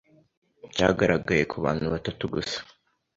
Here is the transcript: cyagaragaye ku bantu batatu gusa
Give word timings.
cyagaragaye 0.73 1.43
ku 1.51 1.57
bantu 1.65 1.85
batatu 1.93 2.23
gusa 2.33 2.57